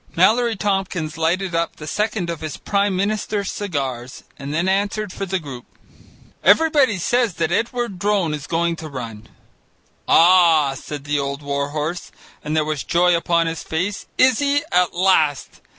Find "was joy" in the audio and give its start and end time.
12.65-13.15